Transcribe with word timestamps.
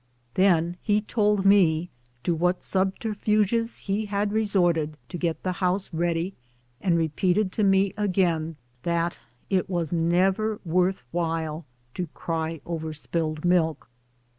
Then 0.33 0.77
he 0.81 0.99
told 0.99 1.45
me 1.45 1.91
to 2.23 2.33
what 2.33 2.63
subter 2.63 3.13
fuges 3.13 3.81
he 3.81 4.07
liad 4.07 4.31
resorted 4.31 4.97
to 5.09 5.17
get 5.19 5.43
the 5.43 5.51
house 5.61 5.93
ready, 5.93 6.33
and 6.81 6.97
re 6.97 7.09
peated 7.09 7.51
to 7.51 7.63
me 7.63 7.93
again 7.95 8.55
that 8.81 9.19
it 9.51 9.69
was 9.69 9.93
never 9.93 10.59
worth 10.65 11.03
while 11.11 11.65
to" 11.93 12.07
cry 12.15 12.61
over 12.65 12.93
spilled 12.93 13.45
milk." 13.45 13.91